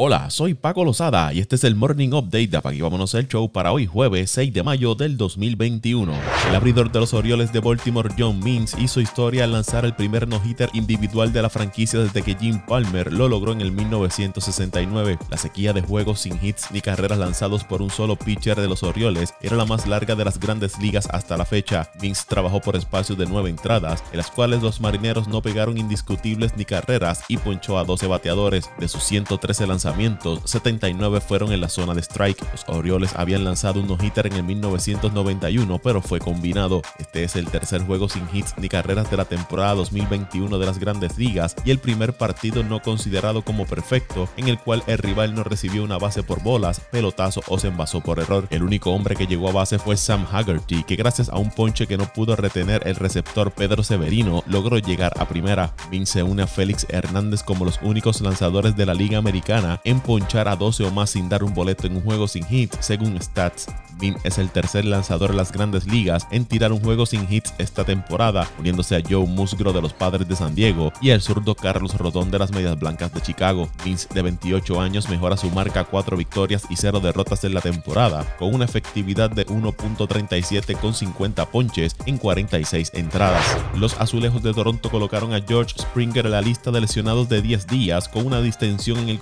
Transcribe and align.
Hola, 0.00 0.30
soy 0.30 0.54
Paco 0.54 0.84
Lozada 0.84 1.32
y 1.32 1.40
este 1.40 1.56
es 1.56 1.64
el 1.64 1.74
Morning 1.74 2.10
Update 2.10 2.46
de 2.46 2.56
Apagui 2.56 2.82
Vámonos 2.82 3.14
el 3.14 3.26
Show 3.26 3.50
para 3.50 3.72
hoy 3.72 3.84
jueves 3.86 4.30
6 4.30 4.52
de 4.52 4.62
mayo 4.62 4.94
del 4.94 5.16
2021. 5.16 6.12
El 6.48 6.54
abridor 6.54 6.92
de 6.92 7.00
los 7.00 7.14
Orioles 7.14 7.52
de 7.52 7.58
Baltimore, 7.58 8.14
John 8.16 8.38
Means, 8.38 8.76
hizo 8.78 9.00
historia 9.00 9.42
al 9.42 9.50
lanzar 9.50 9.84
el 9.84 9.96
primer 9.96 10.28
no-hitter 10.28 10.70
individual 10.72 11.32
de 11.32 11.42
la 11.42 11.50
franquicia 11.50 11.98
desde 11.98 12.22
que 12.22 12.36
Jim 12.36 12.60
Palmer 12.64 13.12
lo 13.12 13.26
logró 13.26 13.50
en 13.50 13.60
el 13.60 13.72
1969. 13.72 15.18
La 15.30 15.36
sequía 15.36 15.72
de 15.72 15.82
juegos 15.82 16.20
sin 16.20 16.38
hits 16.40 16.70
ni 16.70 16.80
carreras 16.80 17.18
lanzados 17.18 17.64
por 17.64 17.82
un 17.82 17.90
solo 17.90 18.14
pitcher 18.14 18.60
de 18.60 18.68
los 18.68 18.84
Orioles 18.84 19.34
era 19.42 19.56
la 19.56 19.64
más 19.64 19.88
larga 19.88 20.14
de 20.14 20.24
las 20.24 20.38
grandes 20.38 20.78
ligas 20.78 21.08
hasta 21.10 21.36
la 21.36 21.44
fecha. 21.44 21.90
Means 22.00 22.24
trabajó 22.24 22.60
por 22.60 22.76
espacios 22.76 23.18
de 23.18 23.26
nueve 23.26 23.50
entradas, 23.50 24.04
en 24.12 24.18
las 24.18 24.30
cuales 24.30 24.62
los 24.62 24.80
marineros 24.80 25.26
no 25.26 25.42
pegaron 25.42 25.76
indiscutibles 25.76 26.56
ni 26.56 26.64
carreras 26.64 27.24
y 27.26 27.36
ponchó 27.36 27.80
a 27.80 27.84
12 27.84 28.06
bateadores. 28.06 28.70
De 28.78 28.86
sus 28.86 29.02
113 29.02 29.66
lanzamientos, 29.88 30.42
79 30.44 31.20
fueron 31.22 31.50
en 31.50 31.62
la 31.62 31.68
zona 31.70 31.94
de 31.94 32.02
strike. 32.02 32.44
Los 32.52 32.64
Orioles 32.68 33.12
habían 33.16 33.44
lanzado 33.44 33.80
un 33.80 33.86
no-hitter 33.86 34.26
en 34.26 34.34
el 34.34 34.42
1991, 34.42 35.78
pero 35.82 36.02
fue 36.02 36.20
combinado. 36.20 36.82
Este 36.98 37.24
es 37.24 37.36
el 37.36 37.46
tercer 37.46 37.80
juego 37.86 38.08
sin 38.08 38.24
hits 38.30 38.54
ni 38.58 38.68
carreras 38.68 39.10
de 39.10 39.16
la 39.16 39.24
temporada 39.24 39.74
2021 39.74 40.58
de 40.58 40.66
las 40.66 40.78
grandes 40.78 41.16
ligas 41.16 41.56
y 41.64 41.70
el 41.70 41.78
primer 41.78 42.12
partido 42.12 42.62
no 42.62 42.82
considerado 42.82 43.42
como 43.42 43.64
perfecto, 43.64 44.28
en 44.36 44.48
el 44.48 44.58
cual 44.58 44.82
el 44.86 44.98
rival 44.98 45.34
no 45.34 45.42
recibió 45.42 45.82
una 45.82 45.96
base 45.96 46.22
por 46.22 46.42
bolas, 46.42 46.80
pelotazo 46.80 47.40
o 47.48 47.58
se 47.58 47.68
envasó 47.68 48.02
por 48.02 48.18
error. 48.18 48.46
El 48.50 48.64
único 48.64 48.90
hombre 48.90 49.16
que 49.16 49.26
llegó 49.26 49.48
a 49.48 49.52
base 49.52 49.78
fue 49.78 49.96
Sam 49.96 50.26
Haggerty, 50.30 50.82
que 50.82 50.96
gracias 50.96 51.30
a 51.30 51.38
un 51.38 51.50
ponche 51.50 51.86
que 51.86 51.96
no 51.96 52.12
pudo 52.12 52.36
retener 52.36 52.86
el 52.86 52.96
receptor 52.96 53.52
Pedro 53.52 53.82
Severino, 53.82 54.42
logró 54.46 54.78
llegar 54.78 55.14
a 55.18 55.26
primera. 55.26 55.72
Vince 55.90 56.22
une 56.22 56.42
a 56.42 56.46
Félix 56.46 56.86
Hernández 56.90 57.42
como 57.42 57.64
los 57.64 57.80
únicos 57.80 58.20
lanzadores 58.20 58.76
de 58.76 58.84
la 58.84 58.92
Liga 58.92 59.16
Americana 59.16 59.77
en 59.84 60.00
ponchar 60.00 60.48
a 60.48 60.56
12 60.56 60.84
o 60.84 60.90
más 60.90 61.10
sin 61.10 61.28
dar 61.28 61.44
un 61.44 61.54
boleto 61.54 61.86
en 61.86 61.96
un 61.96 62.02
juego 62.02 62.28
sin 62.28 62.44
hits, 62.48 62.76
según 62.80 63.20
Stats. 63.20 63.66
Bean 64.00 64.16
es 64.24 64.38
el 64.38 64.50
tercer 64.50 64.84
lanzador 64.84 65.30
de 65.30 65.36
las 65.36 65.52
grandes 65.52 65.86
ligas 65.86 66.26
en 66.30 66.44
tirar 66.44 66.72
un 66.72 66.80
juego 66.80 67.06
sin 67.06 67.26
hits 67.30 67.52
esta 67.58 67.84
temporada, 67.84 68.48
uniéndose 68.58 68.96
a 68.96 69.02
Joe 69.06 69.26
Musgrove 69.26 69.74
de 69.74 69.82
los 69.82 69.92
Padres 69.92 70.28
de 70.28 70.36
San 70.36 70.54
Diego 70.54 70.92
y 71.00 71.10
al 71.10 71.20
zurdo 71.20 71.54
Carlos 71.54 71.96
Rodón 71.98 72.30
de 72.30 72.38
las 72.38 72.52
Medias 72.52 72.78
Blancas 72.78 73.12
de 73.12 73.20
Chicago. 73.20 73.68
Vince, 73.84 74.08
de 74.14 74.22
28 74.22 74.80
años, 74.80 75.08
mejora 75.08 75.36
su 75.36 75.50
marca 75.50 75.80
a 75.80 75.84
4 75.84 76.16
victorias 76.16 76.62
y 76.70 76.76
0 76.76 77.00
derrotas 77.00 77.44
en 77.44 77.54
la 77.54 77.60
temporada, 77.60 78.36
con 78.38 78.54
una 78.54 78.64
efectividad 78.64 79.30
de 79.30 79.46
1.37 79.46 80.78
con 80.78 80.94
50 80.94 81.46
ponches 81.50 81.96
en 82.06 82.18
46 82.18 82.92
entradas. 82.94 83.44
Los 83.74 83.98
azulejos 84.00 84.42
de 84.42 84.54
Toronto 84.54 84.90
colocaron 84.90 85.34
a 85.34 85.40
George 85.40 85.74
Springer 85.78 86.26
en 86.26 86.32
la 86.32 86.40
lista 86.40 86.70
de 86.70 86.80
lesionados 86.80 87.28
de 87.28 87.42
10 87.42 87.66
días 87.66 88.08
con 88.08 88.26
una 88.26 88.40
distensión 88.40 88.98
en 88.98 89.08
el 89.08 89.18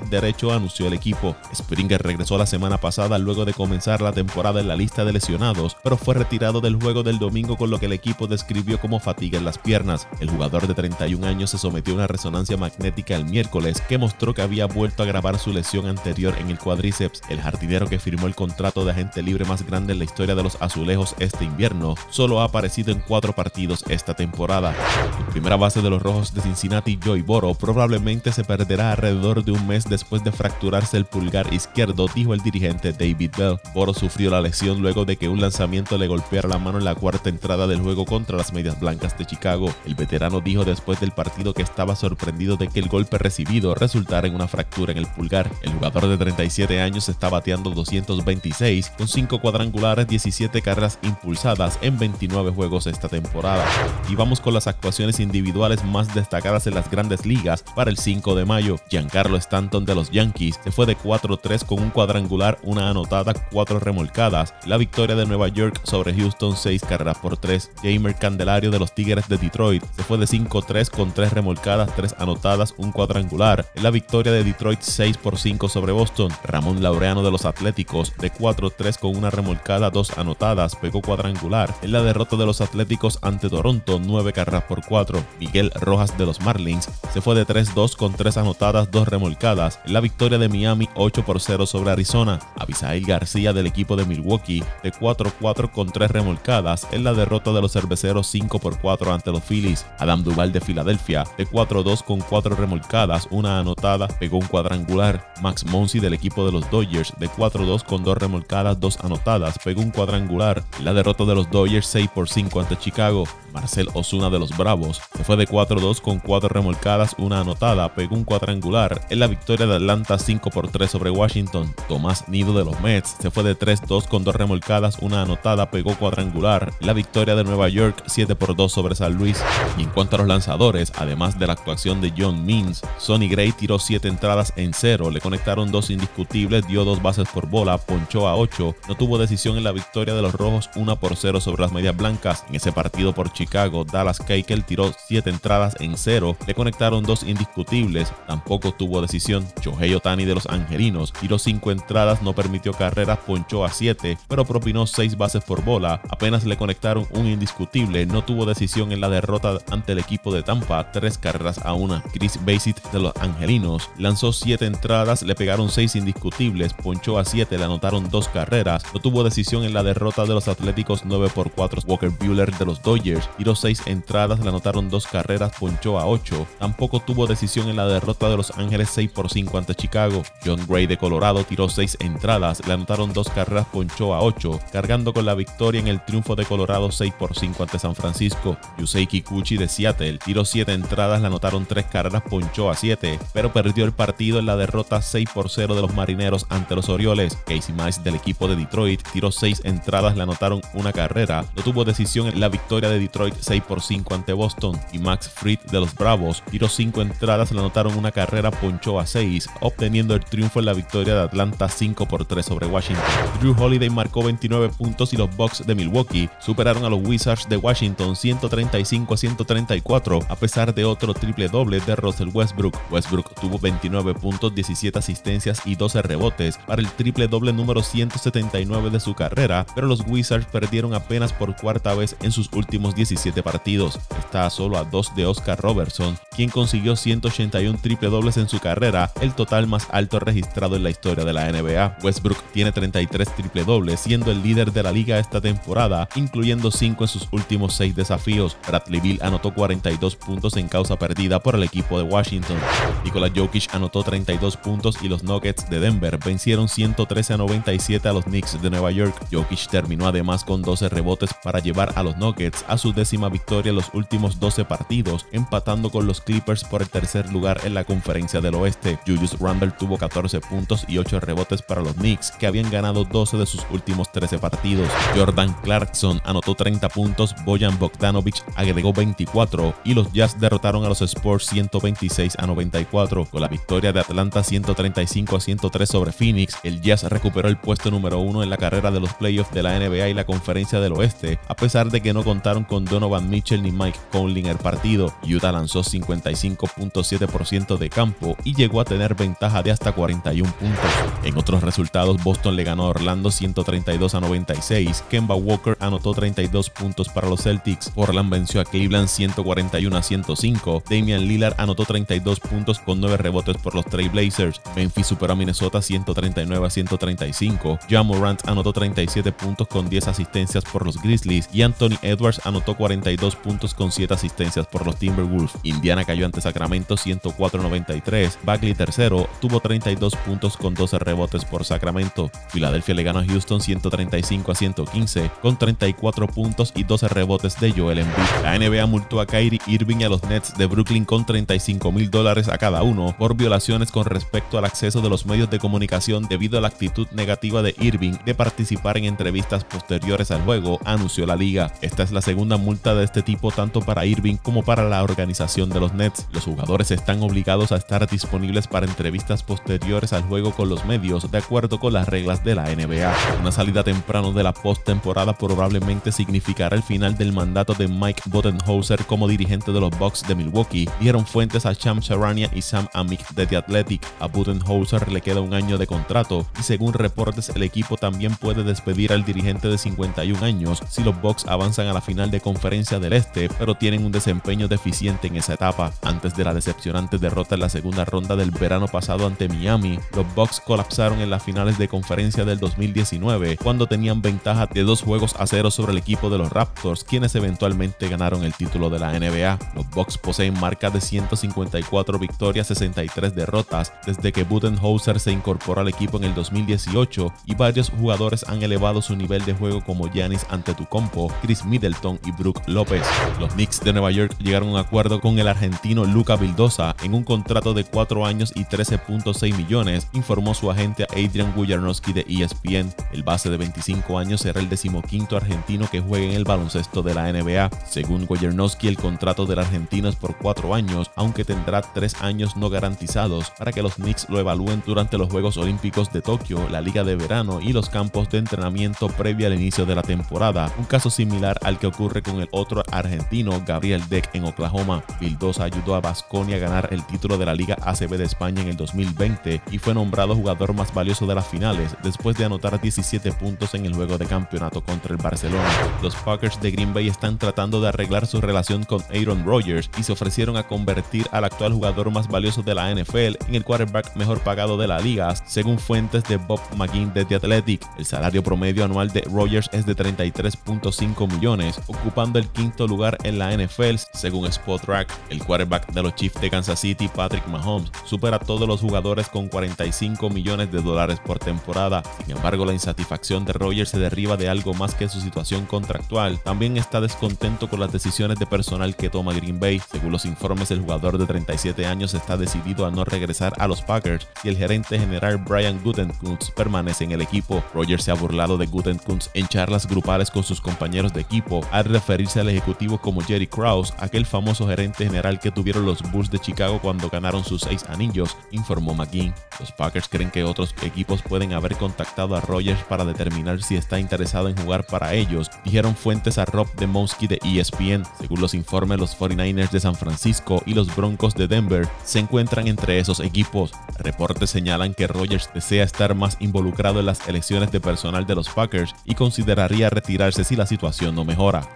derecho, 0.00 0.52
anunció 0.52 0.86
el 0.86 0.92
equipo. 0.92 1.36
Springer 1.54 2.02
regresó 2.02 2.38
la 2.38 2.46
semana 2.46 2.78
pasada 2.78 3.18
luego 3.18 3.44
de 3.44 3.54
comenzar 3.54 4.00
la 4.00 4.12
temporada 4.12 4.60
en 4.60 4.68
la 4.68 4.76
lista 4.76 5.04
de 5.04 5.12
lesionados, 5.12 5.76
pero 5.82 5.96
fue 5.96 6.14
retirado 6.14 6.60
del 6.60 6.76
juego 6.76 7.02
del 7.02 7.18
domingo 7.18 7.56
con 7.56 7.70
lo 7.70 7.78
que 7.78 7.86
el 7.86 7.92
equipo 7.92 8.26
describió 8.26 8.80
como 8.80 9.00
fatiga 9.00 9.38
en 9.38 9.44
las 9.44 9.58
piernas. 9.58 10.08
El 10.20 10.30
jugador 10.30 10.66
de 10.66 10.74
31 10.74 11.26
años 11.26 11.50
se 11.50 11.58
sometió 11.58 11.94
a 11.94 11.96
una 11.96 12.06
resonancia 12.06 12.56
magnética 12.56 13.16
el 13.16 13.24
miércoles 13.24 13.80
que 13.80 13.98
mostró 13.98 14.34
que 14.34 14.42
había 14.42 14.66
vuelto 14.66 15.02
a 15.02 15.06
agravar 15.06 15.38
su 15.38 15.52
lesión 15.52 15.86
anterior 15.86 16.34
en 16.38 16.50
el 16.50 16.58
cuádriceps. 16.58 17.22
El 17.28 17.40
jardinero 17.40 17.88
que 17.88 17.98
firmó 17.98 18.26
el 18.26 18.34
contrato 18.34 18.84
de 18.84 18.92
agente 18.92 19.22
libre 19.22 19.44
más 19.44 19.66
grande 19.66 19.92
en 19.92 19.98
la 19.98 20.04
historia 20.04 20.34
de 20.34 20.42
los 20.42 20.56
azulejos 20.60 21.14
este 21.18 21.44
invierno 21.44 21.94
solo 22.10 22.40
ha 22.40 22.44
aparecido 22.44 22.92
en 22.92 23.00
cuatro 23.00 23.32
partidos 23.32 23.84
esta 23.88 24.14
temporada. 24.14 24.74
El 25.18 25.24
primera 25.32 25.56
base 25.56 25.82
de 25.82 25.90
los 25.90 26.02
rojos 26.02 26.34
de 26.34 26.40
Cincinnati, 26.40 26.98
Joey 27.02 27.22
Boro, 27.22 27.54
probablemente 27.54 28.32
se 28.32 28.44
perderá 28.44 28.92
alrededor 28.92 29.44
de 29.44 29.52
un 29.52 29.66
mes 29.66 29.85
después 29.88 30.24
de 30.24 30.32
fracturarse 30.32 30.96
el 30.96 31.04
pulgar 31.04 31.52
izquierdo, 31.52 32.06
dijo 32.14 32.34
el 32.34 32.40
dirigente 32.40 32.92
David 32.92 33.30
Bell. 33.36 33.58
Boro 33.74 33.94
sufrió 33.94 34.30
la 34.30 34.40
lesión 34.40 34.80
luego 34.80 35.04
de 35.04 35.16
que 35.16 35.28
un 35.28 35.40
lanzamiento 35.40 35.98
le 35.98 36.06
golpeara 36.06 36.48
la 36.48 36.58
mano 36.58 36.78
en 36.78 36.84
la 36.84 36.94
cuarta 36.94 37.28
entrada 37.28 37.66
del 37.66 37.80
juego 37.80 38.04
contra 38.04 38.36
las 38.36 38.52
Medias 38.52 38.80
Blancas 38.80 39.16
de 39.18 39.26
Chicago. 39.26 39.72
El 39.84 39.94
veterano 39.94 40.40
dijo 40.40 40.64
después 40.64 40.98
del 41.00 41.12
partido 41.12 41.54
que 41.54 41.62
estaba 41.62 41.96
sorprendido 41.96 42.56
de 42.56 42.68
que 42.68 42.80
el 42.80 42.88
golpe 42.88 43.18
recibido 43.18 43.74
resultara 43.74 44.26
en 44.26 44.34
una 44.34 44.48
fractura 44.48 44.92
en 44.92 44.98
el 44.98 45.06
pulgar. 45.06 45.50
El 45.62 45.72
jugador 45.72 46.08
de 46.08 46.16
37 46.16 46.80
años 46.80 47.08
está 47.08 47.28
bateando 47.28 47.70
226 47.70 48.90
con 48.96 49.08
5 49.08 49.40
cuadrangulares, 49.40 50.08
17 50.08 50.62
carreras 50.62 50.98
impulsadas 51.02 51.78
en 51.82 51.98
29 51.98 52.50
juegos 52.50 52.86
esta 52.86 53.08
temporada. 53.08 53.64
Y 54.08 54.14
vamos 54.14 54.40
con 54.40 54.54
las 54.54 54.66
actuaciones 54.66 55.20
individuales 55.20 55.84
más 55.84 56.14
destacadas 56.14 56.66
en 56.66 56.74
las 56.74 56.90
grandes 56.90 57.26
ligas 57.26 57.62
para 57.74 57.90
el 57.90 57.98
5 57.98 58.34
de 58.34 58.44
mayo. 58.44 58.76
Giancarlo 58.88 59.36
Stanton 59.36 59.65
de 59.70 59.94
los 59.94 60.10
Yankees 60.10 60.60
se 60.62 60.70
fue 60.70 60.86
de 60.86 60.96
4-3 60.96 61.64
con 61.64 61.82
un 61.82 61.90
cuadrangular, 61.90 62.58
una 62.62 62.88
anotada, 62.88 63.34
4 63.34 63.80
remolcadas. 63.80 64.54
La 64.64 64.76
victoria 64.76 65.16
de 65.16 65.26
Nueva 65.26 65.48
York 65.48 65.80
sobre 65.82 66.14
Houston 66.14 66.56
6 66.56 66.82
carreras 66.82 67.18
por 67.18 67.36
3. 67.36 67.72
Jamer 67.82 68.14
Candelario 68.14 68.70
de 68.70 68.78
los 68.78 68.94
Tigres 68.94 69.28
de 69.28 69.36
Detroit 69.36 69.82
se 69.96 70.04
fue 70.04 70.18
de 70.18 70.26
5-3 70.26 70.88
con 70.90 71.12
3 71.12 71.32
remolcadas, 71.32 71.94
3 71.96 72.14
anotadas, 72.18 72.74
un 72.78 72.92
cuadrangular. 72.92 73.66
En 73.74 73.82
la 73.82 73.90
victoria 73.90 74.32
de 74.32 74.44
Detroit 74.44 74.80
6 74.80 75.18
por 75.18 75.36
5 75.36 75.68
sobre 75.68 75.92
Boston. 75.92 76.30
Ramón 76.44 76.82
Laureano 76.82 77.22
de 77.22 77.32
los 77.32 77.44
Atléticos 77.44 78.14
de 78.18 78.32
4-3 78.32 78.98
con 78.98 79.16
una 79.16 79.30
remolcada, 79.30 79.90
2 79.90 80.16
anotadas, 80.16 80.76
pegó 80.76 81.02
cuadrangular. 81.02 81.74
En 81.82 81.92
la 81.92 82.02
derrota 82.02 82.36
de 82.36 82.46
los 82.46 82.60
Atléticos 82.60 83.18
ante 83.22 83.50
Toronto 83.50 84.00
9 84.02 84.32
carreras 84.32 84.62
por 84.62 84.86
4. 84.86 85.22
Miguel 85.40 85.72
Rojas 85.74 86.16
de 86.16 86.24
los 86.24 86.40
Marlins 86.40 86.88
se 87.12 87.20
fue 87.20 87.34
de 87.34 87.46
3-2 87.46 87.96
con 87.96 88.14
3 88.14 88.36
anotadas, 88.36 88.90
2 88.90 89.08
remolcadas. 89.08 89.55
En 89.56 89.94
la 89.94 90.00
victoria 90.00 90.36
de 90.36 90.50
Miami 90.50 90.86
8 90.96 91.24
por 91.24 91.40
0 91.40 91.64
sobre 91.64 91.90
Arizona. 91.90 92.38
Abisail 92.58 93.06
García 93.06 93.54
del 93.54 93.66
equipo 93.66 93.96
de 93.96 94.04
Milwaukee 94.04 94.62
de 94.82 94.92
4-4 94.92 95.70
con 95.70 95.90
3 95.90 96.10
remolcadas 96.10 96.86
en 96.92 97.04
la 97.04 97.14
derrota 97.14 97.52
de 97.52 97.62
los 97.62 97.72
cerveceros 97.72 98.26
5 98.26 98.58
por 98.58 98.78
4 98.78 99.14
ante 99.14 99.32
los 99.32 99.42
Phillies. 99.42 99.86
Adam 99.98 100.22
Duval 100.22 100.52
de 100.52 100.60
Filadelfia 100.60 101.24
de 101.38 101.46
4-2 101.46 102.04
con 102.04 102.20
4 102.20 102.54
remolcadas, 102.54 103.28
una 103.30 103.58
anotada, 103.58 104.08
pegó 104.08 104.36
un 104.36 104.46
cuadrangular. 104.46 105.32
Max 105.40 105.64
Monsi 105.64 106.00
del 106.00 106.12
equipo 106.12 106.44
de 106.44 106.52
los 106.52 106.70
Dodgers 106.70 107.14
de 107.18 107.30
4-2 107.30 107.82
con 107.82 108.04
2 108.04 108.18
remolcadas, 108.18 108.78
2 108.78 108.98
anotadas, 109.04 109.58
pegó 109.64 109.80
un 109.80 109.90
cuadrangular. 109.90 110.64
En 110.78 110.84
la 110.84 110.92
derrota 110.92 111.24
de 111.24 111.34
los 111.34 111.50
Dodgers 111.50 111.86
6 111.86 112.10
por 112.14 112.28
5 112.28 112.60
ante 112.60 112.76
Chicago. 112.76 113.24
Marcel 113.56 113.88
Osuna 113.94 114.28
de 114.28 114.38
los 114.38 114.54
Bravos 114.54 115.00
se 115.16 115.24
fue 115.24 115.36
de 115.36 115.48
4-2 115.48 116.02
con 116.02 116.18
4 116.18 116.50
remolcadas, 116.50 117.14
una 117.16 117.40
anotada, 117.40 117.94
pegó 117.94 118.14
un 118.14 118.24
cuadrangular. 118.24 119.06
En 119.08 119.18
la 119.18 119.28
victoria 119.28 119.66
de 119.66 119.76
Atlanta 119.76 120.18
5 120.18 120.50
por 120.50 120.68
3 120.68 120.90
sobre 120.90 121.10
Washington. 121.10 121.74
Tomás 121.88 122.28
Nido 122.28 122.52
de 122.52 122.66
los 122.66 122.78
Mets 122.80 123.16
se 123.18 123.30
fue 123.30 123.44
de 123.44 123.58
3-2 123.58 124.08
con 124.08 124.24
2 124.24 124.36
remolcadas, 124.36 124.98
una 125.00 125.22
anotada, 125.22 125.70
pegó 125.70 125.96
cuadrangular. 125.96 126.74
La 126.80 126.92
victoria 126.92 127.34
de 127.34 127.44
Nueva 127.44 127.70
York 127.70 128.02
7 128.06 128.36
por 128.36 128.54
2 128.54 128.70
sobre 128.70 128.94
San 128.94 129.14
Luis. 129.14 129.42
Y 129.78 129.84
en 129.84 129.88
cuanto 129.88 130.16
a 130.16 130.18
los 130.18 130.28
lanzadores, 130.28 130.92
además 130.94 131.38
de 131.38 131.46
la 131.46 131.54
actuación 131.54 132.02
de 132.02 132.12
John 132.16 132.44
Means, 132.44 132.82
Sonny 132.98 133.26
Gray 133.26 133.52
tiró 133.52 133.78
7 133.78 134.06
entradas 134.06 134.52
en 134.56 134.74
0, 134.74 135.10
le 135.10 135.22
conectaron 135.22 135.72
2 135.72 135.90
indiscutibles, 135.90 136.68
dio 136.68 136.84
2 136.84 137.00
bases 137.00 137.26
por 137.32 137.46
bola, 137.46 137.78
ponchó 137.78 138.28
a 138.28 138.36
8, 138.36 138.74
no 138.86 138.94
tuvo 138.96 139.16
decisión 139.16 139.56
en 139.56 139.64
la 139.64 139.72
victoria 139.72 140.12
de 140.12 140.20
los 140.20 140.34
Rojos 140.34 140.68
1 140.74 141.00
por 141.00 141.16
0 141.16 141.40
sobre 141.40 141.62
las 141.62 141.72
Medias 141.72 141.96
Blancas. 141.96 142.44
En 142.50 142.56
ese 142.56 142.70
partido 142.70 143.14
por 143.14 143.32
Chicago, 143.32 143.45
Dallas 143.84 144.18
Keuchel 144.20 144.64
tiró 144.64 144.92
7 145.08 145.30
entradas 145.30 145.76
en 145.80 145.96
0, 145.96 146.36
le 146.46 146.54
conectaron 146.54 147.02
2 147.02 147.24
indiscutibles, 147.24 148.12
tampoco 148.26 148.72
tuvo 148.72 149.00
decisión. 149.00 149.46
Shohei 149.60 149.94
Otani 149.94 150.24
de 150.24 150.34
los 150.34 150.46
Angelinos 150.46 151.12
tiró 151.12 151.38
5 151.38 151.70
entradas, 151.70 152.22
no 152.22 152.34
permitió 152.34 152.72
carreras, 152.72 153.18
ponchó 153.26 153.64
a 153.64 153.70
7, 153.70 154.18
pero 154.28 154.44
propinó 154.44 154.86
6 154.86 155.16
bases 155.16 155.44
por 155.44 155.64
bola. 155.64 156.00
Apenas 156.10 156.44
le 156.44 156.56
conectaron 156.56 157.06
un 157.12 157.26
indiscutible, 157.26 158.06
no 158.06 158.24
tuvo 158.24 158.46
decisión 158.46 158.92
en 158.92 159.00
la 159.00 159.08
derrota 159.08 159.58
ante 159.70 159.92
el 159.92 159.98
equipo 159.98 160.32
de 160.32 160.42
Tampa, 160.42 160.90
3 160.92 161.18
carreras 161.18 161.58
a 161.64 161.72
1. 161.72 162.02
Chris 162.12 162.38
Basit 162.44 162.82
de 162.90 163.00
los 163.00 163.16
Angelinos 163.16 163.90
lanzó 163.98 164.32
7 164.32 164.66
entradas, 164.66 165.22
le 165.22 165.34
pegaron 165.34 165.70
6 165.70 165.96
indiscutibles, 165.96 166.74
ponchó 166.74 167.18
a 167.18 167.24
7, 167.24 167.58
le 167.58 167.64
anotaron 167.64 168.10
2 168.10 168.28
carreras, 168.28 168.82
no 168.92 169.00
tuvo 169.00 169.24
decisión 169.24 169.64
en 169.64 169.74
la 169.74 169.82
derrota 169.82 170.24
de 170.24 170.34
los 170.34 170.48
Atléticos 170.48 171.02
9 171.04 171.30
por 171.34 171.50
4. 171.50 171.82
Walker 171.86 172.10
Bueller 172.10 172.56
de 172.56 172.64
los 172.64 172.82
Dodgers 172.82 173.25
tiró 173.36 173.54
6 173.54 173.82
entradas, 173.86 174.40
le 174.40 174.48
anotaron 174.48 174.88
2 174.88 175.06
carreras, 175.06 175.52
ponchó 175.58 175.98
a 175.98 176.06
8. 176.06 176.46
Tampoco 176.58 177.00
tuvo 177.00 177.26
decisión 177.26 177.68
en 177.68 177.76
la 177.76 177.86
derrota 177.86 178.28
de 178.28 178.36
los 178.36 178.50
Ángeles 178.52 178.90
6 178.92 179.10
por 179.10 179.30
5 179.30 179.58
ante 179.58 179.74
Chicago. 179.74 180.22
John 180.44 180.60
Gray 180.68 180.86
de 180.86 180.96
Colorado 180.96 181.44
tiró 181.44 181.68
6 181.68 181.98
entradas, 182.00 182.66
le 182.66 182.72
anotaron 182.72 183.12
2 183.12 183.28
carreras, 183.30 183.66
ponchó 183.72 184.14
a 184.14 184.22
8, 184.22 184.60
cargando 184.72 185.12
con 185.12 185.26
la 185.26 185.34
victoria 185.34 185.80
en 185.80 185.88
el 185.88 186.04
triunfo 186.04 186.36
de 186.36 186.44
Colorado 186.44 186.90
6 186.90 187.12
por 187.18 187.36
5 187.36 187.62
ante 187.62 187.78
San 187.78 187.94
Francisco. 187.94 188.56
Yusei 188.78 189.06
Kikuchi 189.06 189.56
de 189.56 189.68
Seattle 189.68 190.18
tiró 190.24 190.44
7 190.44 190.72
entradas, 190.72 191.20
le 191.20 191.26
anotaron 191.26 191.66
3 191.66 191.86
carreras, 191.86 192.22
ponchó 192.22 192.70
a 192.70 192.76
7, 192.76 193.18
pero 193.32 193.52
perdió 193.52 193.84
el 193.84 193.92
partido 193.92 194.38
en 194.38 194.46
la 194.46 194.56
derrota 194.56 195.02
6 195.02 195.28
por 195.34 195.50
0 195.50 195.74
de 195.74 195.82
los 195.82 195.94
Marineros 195.94 196.46
ante 196.48 196.74
los 196.74 196.88
Orioles. 196.88 197.36
Casey 197.46 197.74
Mice 197.74 198.02
del 198.02 198.14
equipo 198.14 198.48
de 198.48 198.56
Detroit 198.56 199.02
tiró 199.12 199.32
6 199.32 199.62
entradas, 199.64 200.16
le 200.16 200.22
anotaron 200.22 200.60
una 200.74 200.92
carrera, 200.92 201.44
no 201.54 201.62
tuvo 201.62 201.84
decisión 201.84 202.28
en 202.28 202.40
la 202.40 202.48
victoria 202.48 202.88
de 202.88 202.98
Detroit 202.98 203.15
Detroit 203.16 203.36
6 203.40 203.62
por 203.62 203.80
5 203.80 204.14
ante 204.14 204.34
Boston 204.34 204.78
y 204.92 204.98
Max 204.98 205.30
Fried 205.34 205.60
de 205.70 205.80
los 205.80 205.94
Bravos 205.94 206.42
tiró 206.50 206.68
5 206.68 207.00
entradas, 207.00 207.50
le 207.50 207.60
anotaron 207.60 207.96
una 207.96 208.12
carrera, 208.12 208.50
ponchó 208.50 209.00
a 209.00 209.06
6, 209.06 209.48
obteniendo 209.62 210.14
el 210.14 210.22
triunfo 210.22 210.58
en 210.58 210.66
la 210.66 210.74
victoria 210.74 211.14
de 211.14 211.22
Atlanta 211.22 211.66
5 211.66 212.06
por 212.06 212.26
3 212.26 212.44
sobre 212.44 212.66
Washington. 212.66 213.02
Drew 213.40 213.56
Holiday 213.58 213.88
marcó 213.88 214.22
29 214.22 214.68
puntos 214.68 215.14
y 215.14 215.16
los 215.16 215.34
Bucks 215.34 215.66
de 215.66 215.74
Milwaukee 215.74 216.28
superaron 216.40 216.84
a 216.84 216.90
los 216.90 217.00
Wizards 217.06 217.48
de 217.48 217.56
Washington 217.56 218.16
135 218.16 219.14
a 219.14 219.16
134 219.16 220.18
a 220.28 220.36
pesar 220.36 220.74
de 220.74 220.84
otro 220.84 221.14
triple 221.14 221.48
doble 221.48 221.80
de 221.80 221.96
Russell 221.96 222.28
Westbrook. 222.34 222.76
Westbrook 222.90 223.34
tuvo 223.40 223.58
29 223.58 224.12
puntos, 224.12 224.54
17 224.54 224.98
asistencias 224.98 225.62
y 225.64 225.76
12 225.76 226.02
rebotes 226.02 226.58
para 226.66 226.82
el 226.82 226.90
triple 226.90 227.28
doble 227.28 227.54
número 227.54 227.82
179 227.82 228.90
de 228.90 229.00
su 229.00 229.14
carrera, 229.14 229.64
pero 229.74 229.86
los 229.86 230.02
Wizards 230.06 230.44
perdieron 230.52 230.92
apenas 230.92 231.32
por 231.32 231.56
cuarta 231.56 231.94
vez 231.94 232.14
en 232.20 232.30
sus 232.30 232.52
últimos 232.52 232.94
17 233.06 233.42
partidos. 233.42 234.00
Está 234.18 234.50
solo 234.50 234.78
a 234.78 234.84
2 234.84 235.14
de 235.14 235.26
Oscar 235.26 235.60
Robertson, 235.60 236.18
quien 236.34 236.50
consiguió 236.50 236.96
181 236.96 237.78
triple 237.80 238.08
dobles 238.08 238.36
en 238.36 238.48
su 238.48 238.58
carrera, 238.58 239.12
el 239.20 239.34
total 239.34 239.68
más 239.68 239.86
alto 239.92 240.18
registrado 240.18 240.74
en 240.74 240.82
la 240.82 240.90
historia 240.90 241.24
de 241.24 241.32
la 241.32 241.50
NBA. 241.50 241.98
Westbrook 242.02 242.42
tiene 242.52 242.72
33 242.72 243.34
triple 243.36 243.64
dobles, 243.64 244.00
siendo 244.00 244.32
el 244.32 244.42
líder 244.42 244.72
de 244.72 244.82
la 244.82 244.90
liga 244.90 245.18
esta 245.18 245.40
temporada, 245.40 246.08
incluyendo 246.16 246.70
5 246.70 247.04
en 247.04 247.08
sus 247.08 247.28
últimos 247.30 247.74
6 247.74 247.94
desafíos. 247.94 248.56
Bradley 248.66 249.00
Bill 249.00 249.18
anotó 249.22 249.54
42 249.54 250.16
puntos 250.16 250.56
en 250.56 250.68
causa 250.68 250.98
perdida 250.98 251.40
por 251.40 251.54
el 251.54 251.62
equipo 251.62 251.98
de 251.98 252.04
Washington. 252.04 252.58
Nikola 253.04 253.30
Jokic 253.34 253.72
anotó 253.72 254.02
32 254.02 254.56
puntos 254.56 254.96
y 255.00 255.08
los 255.08 255.22
Nuggets 255.22 255.70
de 255.70 255.78
Denver 255.78 256.18
vencieron 256.18 256.68
113 256.68 257.34
a 257.34 257.36
97 257.36 258.08
a 258.08 258.12
los 258.12 258.24
Knicks 258.24 258.60
de 258.60 258.70
Nueva 258.70 258.90
York. 258.90 259.14
Jokic 259.30 259.68
terminó 259.68 260.08
además 260.08 260.44
con 260.44 260.62
12 260.62 260.88
rebotes 260.88 261.30
para 261.44 261.60
llevar 261.60 261.92
a 261.94 262.02
los 262.02 262.16
Nuggets 262.16 262.64
a 262.66 262.76
su 262.76 262.95
décima 262.96 263.28
victoria 263.28 263.70
en 263.70 263.76
los 263.76 263.90
últimos 263.94 264.40
12 264.40 264.64
partidos, 264.64 265.26
empatando 265.30 265.90
con 265.90 266.08
los 266.08 266.20
Clippers 266.20 266.64
por 266.64 266.82
el 266.82 266.88
tercer 266.88 267.30
lugar 267.32 267.60
en 267.64 267.74
la 267.74 267.84
conferencia 267.84 268.40
del 268.40 268.56
oeste. 268.56 268.98
Julius 269.06 269.38
Randle 269.38 269.70
tuvo 269.70 269.98
14 269.98 270.40
puntos 270.40 270.84
y 270.88 270.98
8 270.98 271.20
rebotes 271.20 271.62
para 271.62 271.82
los 271.82 271.94
Knicks, 271.94 272.32
que 272.32 272.48
habían 272.48 272.70
ganado 272.70 273.04
12 273.04 273.36
de 273.36 273.46
sus 273.46 273.64
últimos 273.70 274.10
13 274.10 274.38
partidos. 274.38 274.88
Jordan 275.14 275.54
Clarkson 275.62 276.20
anotó 276.24 276.54
30 276.54 276.88
puntos, 276.88 277.34
Bojan 277.44 277.78
Bogdanovic 277.78 278.42
agregó 278.56 278.92
24 278.92 279.74
y 279.84 279.94
los 279.94 280.12
Jazz 280.12 280.40
derrotaron 280.40 280.84
a 280.84 280.88
los 280.88 281.02
Spurs 281.02 281.46
126 281.46 282.36
a 282.38 282.46
94. 282.46 283.26
Con 283.26 283.40
la 283.40 283.48
victoria 283.48 283.92
de 283.92 284.00
Atlanta 284.00 284.42
135 284.42 285.36
a 285.36 285.40
103 285.40 285.88
sobre 285.88 286.12
Phoenix, 286.12 286.56
el 286.62 286.80
Jazz 286.80 287.04
recuperó 287.04 287.48
el 287.48 287.58
puesto 287.58 287.90
número 287.90 288.18
uno 288.18 288.42
en 288.42 288.50
la 288.50 288.56
carrera 288.56 288.90
de 288.90 289.00
los 289.00 289.12
playoffs 289.14 289.52
de 289.52 289.62
la 289.62 289.78
NBA 289.78 290.08
y 290.08 290.14
la 290.14 290.24
conferencia 290.24 290.80
del 290.80 290.94
oeste, 290.94 291.38
a 291.48 291.54
pesar 291.54 291.90
de 291.90 292.00
que 292.00 292.14
no 292.14 292.24
contaron 292.24 292.64
con 292.64 292.85
Donovan 292.86 293.28
Mitchell 293.28 293.62
ni 293.62 293.72
Mike 293.72 293.98
Conley 294.10 294.42
en 294.42 294.50
el 294.50 294.58
partido. 294.58 295.12
Utah 295.22 295.52
lanzó 295.52 295.82
55.7% 295.82 297.78
de 297.78 297.90
campo 297.90 298.36
y 298.44 298.54
llegó 298.54 298.80
a 298.80 298.84
tener 298.84 299.14
ventaja 299.14 299.62
de 299.62 299.70
hasta 299.70 299.92
41 299.92 300.50
puntos. 300.52 300.90
En 301.24 301.36
otros 301.36 301.62
resultados, 301.62 302.22
Boston 302.22 302.56
le 302.56 302.64
ganó 302.64 302.84
a 302.84 302.88
Orlando 302.88 303.30
132 303.30 304.14
a 304.14 304.20
96, 304.20 305.04
Kemba 305.08 305.34
Walker 305.34 305.76
anotó 305.80 306.14
32 306.14 306.70
puntos 306.70 307.08
para 307.08 307.28
los 307.28 307.42
Celtics, 307.42 307.90
Portland 307.90 308.30
venció 308.30 308.60
a 308.60 308.64
Cleveland 308.64 309.08
141 309.08 309.96
a 309.96 310.02
105, 310.02 310.82
Damian 310.88 311.26
Lillard 311.26 311.54
anotó 311.58 311.84
32 311.84 312.40
puntos 312.40 312.78
con 312.78 313.00
9 313.00 313.16
rebotes 313.16 313.56
por 313.56 313.74
los 313.74 313.84
Trail 313.86 314.10
Blazers, 314.10 314.60
Memphis 314.74 315.06
superó 315.06 315.32
a 315.32 315.36
Minnesota 315.36 315.82
139 315.82 316.66
a 316.66 316.70
135, 316.70 317.78
John 317.90 318.06
Morant 318.06 318.46
anotó 318.48 318.72
37 318.72 319.32
puntos 319.32 319.68
con 319.68 319.88
10 319.88 320.08
asistencias 320.08 320.64
por 320.64 320.84
los 320.86 321.00
Grizzlies 321.02 321.48
y 321.52 321.62
Anthony 321.62 321.96
Edwards 322.02 322.40
anotó 322.44 322.75
42 322.76 323.36
puntos 323.36 323.74
con 323.74 323.90
7 323.90 324.14
asistencias 324.14 324.66
por 324.66 324.86
los 324.86 324.96
Timberwolves. 324.96 325.52
Indiana 325.62 326.04
cayó 326.04 326.26
ante 326.26 326.40
Sacramento 326.40 326.96
104 326.96 327.60
a 327.60 327.62
93, 327.62 328.38
Bagley 328.44 328.74
tercero 328.74 329.28
tuvo 329.40 329.60
32 329.60 330.14
puntos 330.16 330.56
con 330.56 330.74
12 330.74 330.98
rebotes 330.98 331.44
por 331.44 331.64
Sacramento. 331.64 332.30
Filadelfia 332.50 332.94
le 332.94 333.02
ganó 333.02 333.20
a 333.20 333.24
Houston 333.26 333.60
135 333.60 334.52
a 334.52 334.54
115 334.54 335.30
con 335.42 335.58
34 335.58 336.26
puntos 336.28 336.72
y 336.74 336.84
12 336.84 337.08
rebotes 337.08 337.58
de 337.60 337.72
Joel 337.72 337.98
Embiid. 337.98 338.42
La 338.42 338.58
NBA 338.58 338.86
multó 338.86 339.20
a 339.20 339.26
Kyrie 339.26 339.60
Irving 339.66 339.98
y 340.00 340.04
a 340.04 340.08
los 340.08 340.22
Nets 340.24 340.56
de 340.56 340.66
Brooklyn 340.66 341.04
con 341.04 341.26
35 341.26 341.92
mil 341.92 342.10
dólares 342.10 342.48
a 342.48 342.58
cada 342.58 342.82
uno 342.82 343.14
por 343.18 343.36
violaciones 343.36 343.90
con 343.90 344.04
respecto 344.04 344.58
al 344.58 344.64
acceso 344.64 345.00
de 345.00 345.08
los 345.08 345.26
medios 345.26 345.50
de 345.50 345.58
comunicación 345.58 346.26
debido 346.28 346.58
a 346.58 346.60
la 346.60 346.68
actitud 346.68 347.06
negativa 347.12 347.62
de 347.62 347.74
Irving 347.80 348.14
de 348.24 348.34
participar 348.34 348.98
en 348.98 349.04
entrevistas 349.04 349.64
posteriores 349.64 350.30
al 350.30 350.42
juego, 350.42 350.80
anunció 350.84 351.26
la 351.26 351.36
liga. 351.36 351.72
Esta 351.80 352.02
es 352.02 352.12
la 352.12 352.22
segunda 352.22 352.56
multa 352.66 352.96
de 352.96 353.04
este 353.04 353.22
tipo 353.22 353.52
tanto 353.52 353.80
para 353.80 354.06
Irving 354.06 354.34
como 354.42 354.64
para 354.64 354.88
la 354.88 355.04
organización 355.04 355.70
de 355.70 355.78
los 355.78 355.94
Nets. 355.94 356.26
Los 356.32 356.46
jugadores 356.46 356.90
están 356.90 357.22
obligados 357.22 357.70
a 357.70 357.76
estar 357.76 358.10
disponibles 358.10 358.66
para 358.66 358.86
entrevistas 358.86 359.44
posteriores 359.44 360.12
al 360.12 360.24
juego 360.24 360.50
con 360.50 360.68
los 360.68 360.84
medios 360.84 361.30
de 361.30 361.38
acuerdo 361.38 361.78
con 361.78 361.92
las 361.92 362.08
reglas 362.08 362.42
de 362.42 362.56
la 362.56 362.64
NBA. 362.64 363.14
Una 363.40 363.52
salida 363.52 363.84
temprano 363.84 364.32
de 364.32 364.42
la 364.42 364.52
postemporada 364.52 365.38
probablemente 365.38 366.10
significará 366.10 366.74
el 366.74 366.82
final 366.82 367.16
del 367.16 367.32
mandato 367.32 367.72
de 367.72 367.86
Mike 367.86 368.22
Budenholzer 368.26 369.06
como 369.06 369.28
dirigente 369.28 369.70
de 369.70 369.78
los 369.78 369.96
Bucks 369.96 370.26
de 370.26 370.34
Milwaukee, 370.34 370.88
dieron 370.98 371.24
fuentes 371.24 371.66
a 371.66 371.74
Cham 371.76 372.00
Charania 372.00 372.50
y 372.52 372.62
Sam 372.62 372.88
Amick 372.94 373.30
de 373.30 373.46
The 373.46 373.58
Athletic. 373.58 374.04
A 374.18 374.26
Budenholzer 374.26 375.12
le 375.12 375.20
queda 375.20 375.40
un 375.40 375.54
año 375.54 375.78
de 375.78 375.86
contrato 375.86 376.44
y 376.58 376.64
según 376.64 376.94
reportes 376.94 377.48
el 377.50 377.62
equipo 377.62 377.96
también 377.96 378.34
puede 378.34 378.64
despedir 378.64 379.12
al 379.12 379.24
dirigente 379.24 379.68
de 379.68 379.78
51 379.78 380.44
años 380.44 380.82
si 380.88 381.04
los 381.04 381.20
Bucks 381.22 381.46
avanzan 381.46 381.86
a 381.86 381.92
la 381.92 382.00
final 382.00 382.32
de 382.32 382.40
conferencia 382.40 382.55
del 382.56 383.12
Este, 383.12 383.48
pero 383.58 383.74
tienen 383.74 384.04
un 384.04 384.10
desempeño 384.10 384.66
deficiente 384.66 385.28
en 385.28 385.36
esa 385.36 385.54
etapa. 385.54 385.92
Antes 386.02 386.36
de 386.36 386.44
la 386.44 386.54
decepcionante 386.54 387.18
derrota 387.18 387.54
en 387.54 387.60
la 387.60 387.68
segunda 387.68 388.04
ronda 388.04 388.34
del 388.34 388.50
verano 388.50 388.88
pasado 388.88 389.26
ante 389.26 389.48
Miami, 389.48 389.98
los 390.14 390.26
Bucks 390.34 390.60
colapsaron 390.60 391.20
en 391.20 391.30
las 391.30 391.42
finales 391.42 391.78
de 391.78 391.86
conferencia 391.86 392.44
del 392.44 392.58
2019 392.58 393.56
cuando 393.62 393.86
tenían 393.86 394.22
ventaja 394.22 394.66
de 394.66 394.82
dos 394.82 395.02
juegos 395.02 395.36
a 395.38 395.46
cero 395.46 395.70
sobre 395.70 395.92
el 395.92 395.98
equipo 395.98 396.28
de 396.28 396.38
los 396.38 396.50
Raptors, 396.50 397.04
quienes 397.04 397.34
eventualmente 397.34 398.08
ganaron 398.08 398.42
el 398.42 398.54
título 398.54 398.90
de 398.90 398.98
la 398.98 399.12
NBA. 399.12 399.58
Los 399.74 399.88
Bucks 399.90 400.18
poseen 400.18 400.58
marca 400.58 400.90
de 400.90 401.00
154 401.00 402.18
victorias, 402.18 402.66
63 402.66 403.34
derrotas 403.34 403.92
desde 404.06 404.32
que 404.32 404.44
Budenholzer 404.44 405.20
se 405.20 405.30
incorporó 405.30 405.82
al 405.82 405.88
equipo 405.88 406.16
en 406.16 406.24
el 406.24 406.34
2018 406.34 407.32
y 407.44 407.54
varios 407.54 407.90
jugadores 407.90 408.44
han 408.48 408.62
elevado 408.62 409.02
su 409.02 409.14
nivel 409.14 409.44
de 409.44 409.54
juego 409.54 409.84
como 409.84 410.10
Giannis 410.10 410.46
Antetokounmpo, 410.50 411.32
Chris 411.42 411.64
Middleton 411.64 412.18
y 412.24 412.32
López. 412.66 413.02
Los 413.40 413.54
Knicks 413.54 413.80
de 413.80 413.92
Nueva 413.92 414.10
York 414.10 414.36
llegaron 414.38 414.68
a 414.68 414.72
un 414.72 414.78
acuerdo 414.78 415.20
con 415.20 415.38
el 415.38 415.48
argentino 415.48 416.04
Luca 416.04 416.36
Vildosa 416.36 416.94
en 417.02 417.14
un 417.14 417.24
contrato 417.24 417.74
de 417.74 417.84
4 417.84 418.26
años 418.26 418.52
y 418.54 418.64
13.6 418.64 419.56
millones, 419.56 420.08
informó 420.12 420.54
su 420.54 420.70
agente 420.70 421.06
Adrian 421.10 421.52
Wojnarowski 421.56 422.12
de 422.12 422.26
ESPN. 422.28 422.92
El 423.12 423.22
base 423.22 423.50
de 423.50 423.56
25 423.56 424.18
años 424.18 424.40
será 424.42 424.60
el 424.60 424.68
decimoquinto 424.68 425.36
argentino 425.36 425.88
que 425.90 426.00
juegue 426.00 426.28
en 426.28 426.34
el 426.34 426.44
baloncesto 426.44 427.02
de 427.02 427.14
la 427.14 427.32
NBA. 427.32 427.70
Según 427.86 428.26
Wojnarowski, 428.28 428.88
el 428.88 428.96
contrato 428.96 429.46
del 429.46 429.58
argentino 429.58 430.08
es 430.08 430.16
por 430.16 430.36
4 430.36 430.74
años, 430.74 431.10
aunque 431.16 431.44
tendrá 431.44 431.82
3 431.82 432.22
años 432.22 432.56
no 432.56 432.70
garantizados 432.70 433.50
para 433.58 433.72
que 433.72 433.82
los 433.82 433.94
Knicks 433.94 434.28
lo 434.28 434.38
evalúen 434.38 434.82
durante 434.86 435.18
los 435.18 435.30
Juegos 435.30 435.56
Olímpicos 435.56 436.12
de 436.12 436.22
Tokio, 436.22 436.68
la 436.70 436.80
Liga 436.80 437.04
de 437.04 437.16
Verano 437.16 437.60
y 437.60 437.72
los 437.72 437.88
campos 437.88 438.28
de 438.30 438.38
entrenamiento 438.38 439.08
previo 439.08 439.46
al 439.46 439.54
inicio 439.54 439.86
de 439.86 439.94
la 439.94 440.02
temporada, 440.02 440.70
un 440.78 440.84
caso 440.84 441.10
similar 441.10 441.58
al 441.62 441.78
que 441.78 441.86
ocurre 441.86 442.22
con 442.26 442.40
el 442.40 442.48
otro 442.50 442.82
argentino 442.90 443.62
Gabriel 443.64 444.02
Deck 444.08 444.28
en 444.34 444.44
Oklahoma. 444.44 445.02
Vildosa 445.20 445.64
ayudó 445.64 445.94
a 445.94 446.00
Basconia 446.00 446.56
a 446.56 446.60
ganar 446.60 446.88
el 446.90 447.06
título 447.06 447.38
de 447.38 447.46
la 447.46 447.54
Liga 447.54 447.78
ACB 447.80 448.16
de 448.16 448.24
España 448.24 448.62
en 448.62 448.68
el 448.68 448.76
2020 448.76 449.62
y 449.70 449.78
fue 449.78 449.94
nombrado 449.94 450.34
jugador 450.34 450.74
más 450.74 450.92
valioso 450.92 451.26
de 451.26 451.36
las 451.36 451.46
finales 451.46 451.96
después 452.02 452.36
de 452.36 452.44
anotar 452.44 452.80
17 452.80 453.32
puntos 453.32 453.74
en 453.74 453.86
el 453.86 453.94
juego 453.94 454.18
de 454.18 454.26
campeonato 454.26 454.82
contra 454.82 455.12
el 455.14 455.22
Barcelona. 455.22 455.68
Los 456.02 456.16
Packers 456.16 456.60
de 456.60 456.72
Green 456.72 456.92
Bay 456.92 457.08
están 457.08 457.38
tratando 457.38 457.80
de 457.80 457.88
arreglar 457.88 458.26
su 458.26 458.40
relación 458.40 458.84
con 458.84 459.02
Aaron 459.14 459.44
Rodgers 459.44 459.88
y 459.96 460.02
se 460.02 460.12
ofrecieron 460.12 460.56
a 460.56 460.66
convertir 460.66 461.26
al 461.30 461.44
actual 461.44 461.72
jugador 461.72 462.10
más 462.10 462.28
valioso 462.28 462.62
de 462.62 462.74
la 462.74 462.92
NFL 462.92 463.36
en 463.46 463.54
el 463.54 463.64
quarterback 463.64 464.16
mejor 464.16 464.40
pagado 464.40 464.76
de 464.76 464.88
la 464.88 464.98
liga, 464.98 465.34
según 465.46 465.78
fuentes 465.78 466.24
de 466.24 466.38
Bob 466.38 466.60
McGinn 466.76 467.12
de 467.12 467.24
The 467.24 467.36
Athletic. 467.36 467.86
El 467.98 468.04
salario 468.04 468.42
promedio 468.42 468.84
anual 468.84 469.10
de 469.10 469.22
Rodgers 469.22 469.70
es 469.72 469.86
de 469.86 469.96
33.5 469.96 471.32
millones, 471.32 471.80
ocupando 471.86 472.15
el 472.16 472.48
quinto 472.48 472.86
lugar 472.86 473.18
en 473.24 473.38
la 473.38 473.54
NFL 473.54 473.96
según 474.14 474.50
Spotrac. 474.50 475.12
El 475.28 475.44
quarterback 475.44 475.92
de 475.92 476.02
los 476.02 476.14
Chiefs 476.14 476.40
de 476.40 476.48
Kansas 476.48 476.80
City, 476.80 477.08
Patrick 477.08 477.46
Mahomes, 477.46 477.92
supera 478.06 478.36
a 478.36 478.40
todos 478.40 478.66
los 478.66 478.80
jugadores 478.80 479.28
con 479.28 479.48
45 479.48 480.30
millones 480.30 480.72
de 480.72 480.80
dólares 480.80 481.20
por 481.24 481.38
temporada. 481.38 482.02
Sin 482.24 482.34
embargo, 482.34 482.64
la 482.64 482.72
insatisfacción 482.72 483.44
de 483.44 483.52
Rodgers 483.52 483.90
se 483.90 483.98
derriba 483.98 484.38
de 484.38 484.48
algo 484.48 484.72
más 484.72 484.94
que 484.94 485.10
su 485.10 485.20
situación 485.20 485.66
contractual. 485.66 486.40
También 486.42 486.78
está 486.78 487.02
descontento 487.02 487.68
con 487.68 487.80
las 487.80 487.92
decisiones 487.92 488.38
de 488.38 488.46
personal 488.46 488.96
que 488.96 489.10
toma 489.10 489.34
Green 489.34 489.60
Bay. 489.60 489.82
Según 489.90 490.12
los 490.12 490.24
informes, 490.24 490.70
el 490.70 490.80
jugador 490.80 491.18
de 491.18 491.26
37 491.26 491.84
años 491.84 492.14
está 492.14 492.38
decidido 492.38 492.86
a 492.86 492.90
no 492.90 493.04
regresar 493.04 493.52
a 493.58 493.68
los 493.68 493.82
Packers 493.82 494.26
y 494.42 494.48
el 494.48 494.56
gerente 494.56 494.98
general 494.98 495.36
Brian 495.36 495.82
Gutekunst 495.84 496.54
permanece 496.54 497.04
en 497.04 497.12
el 497.12 497.20
equipo. 497.20 497.62
Rodgers 497.74 498.04
se 498.04 498.10
ha 498.10 498.14
burlado 498.14 498.56
de 498.56 498.66
Gutekunst 498.66 499.28
en 499.34 499.48
charlas 499.48 499.86
grupales 499.86 500.30
con 500.30 500.44
sus 500.44 500.62
compañeros 500.62 501.12
de 501.12 501.20
equipo 501.20 501.60
referirse 502.06 502.38
al 502.38 502.48
ejecutivo 502.48 502.98
como 502.98 503.20
Jerry 503.20 503.48
Krause, 503.48 503.92
aquel 503.98 504.26
famoso 504.26 504.68
gerente 504.68 505.04
general 505.04 505.40
que 505.40 505.50
tuvieron 505.50 505.84
los 505.84 506.00
Bulls 506.12 506.30
de 506.30 506.38
Chicago 506.38 506.78
cuando 506.80 507.10
ganaron 507.10 507.42
sus 507.44 507.62
seis 507.62 507.84
anillos, 507.88 508.36
informó 508.52 508.94
McGinn. 508.94 509.34
Los 509.58 509.72
Packers 509.72 510.08
creen 510.08 510.30
que 510.30 510.44
otros 510.44 510.72
equipos 510.82 511.20
pueden 511.22 511.52
haber 511.52 511.74
contactado 511.74 512.36
a 512.36 512.40
Rogers 512.40 512.80
para 512.84 513.04
determinar 513.04 513.60
si 513.60 513.74
está 513.74 513.98
interesado 513.98 514.48
en 514.48 514.56
jugar 514.56 514.86
para 514.86 515.14
ellos, 515.14 515.50
dijeron 515.64 515.96
fuentes 515.96 516.38
a 516.38 516.44
Rob 516.44 516.72
Demowski 516.76 517.26
de 517.26 517.40
ESPN. 517.42 518.04
Según 518.20 518.40
los 518.40 518.54
informes, 518.54 519.00
los 519.00 519.18
49ers 519.18 519.70
de 519.70 519.80
San 519.80 519.96
Francisco 519.96 520.62
y 520.64 520.74
los 520.74 520.94
Broncos 520.94 521.34
de 521.34 521.48
Denver 521.48 521.88
se 522.04 522.20
encuentran 522.20 522.68
entre 522.68 523.00
esos 523.00 523.18
equipos. 523.18 523.72
Reportes 523.98 524.50
señalan 524.50 524.94
que 524.94 525.08
Rogers 525.08 525.50
desea 525.52 525.82
estar 525.82 526.14
más 526.14 526.36
involucrado 526.38 527.00
en 527.00 527.06
las 527.06 527.26
elecciones 527.26 527.72
de 527.72 527.80
personal 527.80 528.26
de 528.26 528.36
los 528.36 528.48
Packers 528.48 528.94
y 529.04 529.16
consideraría 529.16 529.90
retirarse 529.90 530.44
si 530.44 530.54
la 530.54 530.66
situación 530.66 531.16
no 531.16 531.24
mejora. 531.24 531.68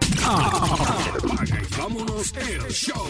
Vámonos 1.79 2.33
el 2.37 2.73
show. 2.73 3.09